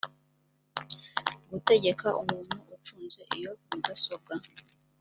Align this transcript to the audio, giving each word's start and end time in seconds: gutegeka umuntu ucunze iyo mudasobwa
gutegeka 1.49 2.07
umuntu 2.21 2.55
ucunze 2.75 3.21
iyo 3.35 3.51
mudasobwa 3.69 4.33